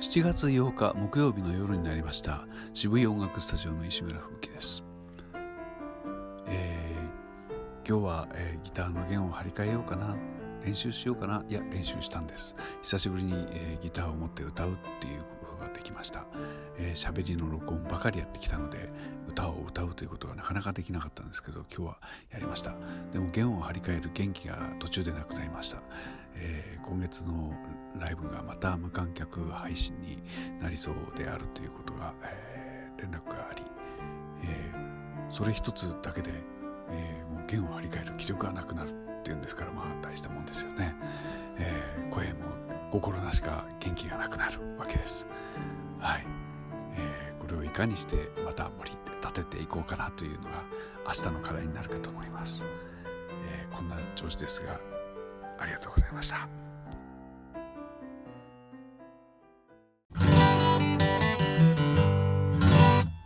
[0.00, 2.46] 7月8日木曜日の夜になりました。
[2.72, 4.84] 渋谷音楽スタジオの石村風紀です、
[6.46, 10.16] えー、今日は、えー、ギターの弦を張り替えようかな。
[10.64, 11.44] 練習しようかな。
[11.48, 12.54] いや練習したんです。
[12.80, 16.20] 久しぶりに、えー、ギターを持って歌うっていうことができました。
[16.20, 16.26] 喋、
[16.78, 18.92] えー、りの録音ばかりやってきたので
[19.26, 21.98] 歌を歌うということがなかなかできなかったんですけど今日は
[22.30, 22.76] やりました。
[23.12, 25.82] でも弦を張り替える元気が途中でなくなりました、
[26.34, 27.52] えー、今月の
[27.98, 30.22] ライブがまた無観客配信に
[30.60, 33.62] なりそうであるということが、えー、連絡があり、
[34.44, 36.30] えー、それ一つだけで、
[36.90, 40.94] えー、もう弦を張り替える気力がなくなるっていうんですからまあ大したもんですよね、
[41.58, 42.46] えー、声も
[42.90, 45.26] 心なしか元気がなくなるわけです。
[45.98, 46.26] はい、
[46.96, 50.64] えー、これをいかにしてまた盛り立てていこうかなというのが
[51.06, 52.64] 明日の課題になるかと思います、
[53.78, 54.80] こんな調子ですが
[55.56, 56.67] ありがとうございました。